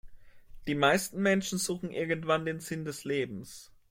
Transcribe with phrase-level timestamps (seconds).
[0.65, 3.71] Die meisten Menschen suchen irgendwann den Sinn des Lebens.